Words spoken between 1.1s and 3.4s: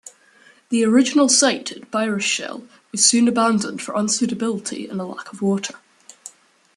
site at Bayrischzell was soon